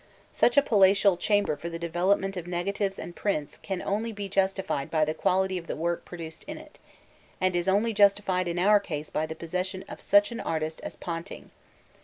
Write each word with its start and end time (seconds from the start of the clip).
Such 0.31 0.57
a 0.57 0.63
palatial 0.63 1.15
chamber 1.15 1.55
for 1.55 1.69
the 1.69 1.77
development 1.77 2.35
of 2.35 2.47
negatives 2.47 2.97
and 2.97 3.15
prints 3.15 3.59
can 3.59 3.83
only 3.83 4.11
be 4.11 4.27
justified 4.27 4.89
by 4.89 5.05
the 5.05 5.13
quality 5.13 5.59
of 5.59 5.67
the 5.67 5.75
work 5.75 6.05
produced 6.05 6.43
in 6.45 6.57
it, 6.57 6.79
and 7.39 7.55
is 7.55 7.67
only 7.67 7.93
justified 7.93 8.47
in 8.47 8.57
our 8.57 8.79
case 8.79 9.11
by 9.11 9.27
the 9.27 9.35
possession 9.35 9.83
of 9.87 10.01
such 10.01 10.31
an 10.31 10.39
artist 10.39 10.81
as 10.81 10.95
Ponting. 10.95 11.51